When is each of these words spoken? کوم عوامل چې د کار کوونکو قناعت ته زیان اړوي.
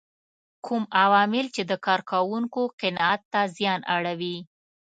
کوم 0.65 0.83
عوامل 1.03 1.45
چې 1.55 1.61
د 1.69 1.71
کار 1.85 2.01
کوونکو 2.11 2.61
قناعت 2.79 3.21
ته 3.31 3.41
زیان 3.57 3.79
اړوي. 3.95 4.37